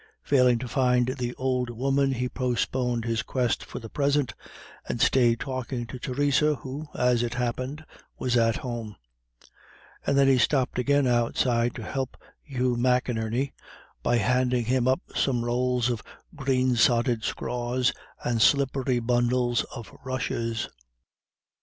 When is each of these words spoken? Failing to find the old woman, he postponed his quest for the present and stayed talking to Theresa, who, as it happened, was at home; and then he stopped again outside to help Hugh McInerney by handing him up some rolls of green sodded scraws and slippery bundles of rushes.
Failing 0.23 0.57
to 0.57 0.67
find 0.67 1.09
the 1.19 1.35
old 1.35 1.69
woman, 1.69 2.13
he 2.13 2.27
postponed 2.27 3.05
his 3.05 3.21
quest 3.21 3.63
for 3.63 3.77
the 3.77 3.87
present 3.87 4.33
and 4.89 4.99
stayed 4.99 5.39
talking 5.41 5.85
to 5.85 5.99
Theresa, 5.99 6.55
who, 6.55 6.87
as 6.95 7.21
it 7.21 7.35
happened, 7.35 7.85
was 8.17 8.35
at 8.35 8.55
home; 8.65 8.95
and 10.03 10.17
then 10.17 10.27
he 10.27 10.39
stopped 10.39 10.79
again 10.79 11.05
outside 11.05 11.75
to 11.75 11.83
help 11.83 12.17
Hugh 12.41 12.75
McInerney 12.77 13.51
by 14.01 14.17
handing 14.17 14.65
him 14.65 14.87
up 14.87 15.01
some 15.13 15.45
rolls 15.45 15.87
of 15.91 16.01
green 16.33 16.75
sodded 16.75 17.21
scraws 17.23 17.93
and 18.23 18.41
slippery 18.41 18.97
bundles 18.99 19.65
of 19.65 19.95
rushes. 20.03 20.67